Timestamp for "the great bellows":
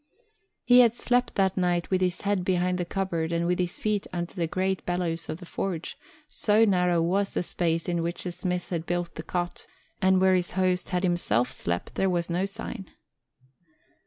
4.33-5.29